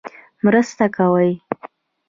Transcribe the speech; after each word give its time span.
مرسته 0.43 0.85
کوي. 0.95 1.31